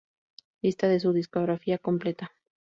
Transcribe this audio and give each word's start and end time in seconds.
Lista 0.63 0.87
de 0.87 0.99
su 0.99 1.13
discografía 1.13 1.77
completa. 1.77 2.31